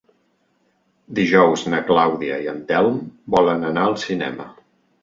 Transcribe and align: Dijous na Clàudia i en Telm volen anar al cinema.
Dijous 1.19 1.65
na 1.75 1.83
Clàudia 1.91 2.41
i 2.47 2.51
en 2.55 2.59
Telm 2.73 2.99
volen 3.39 3.71
anar 3.75 3.89
al 3.93 3.99
cinema. 4.09 4.53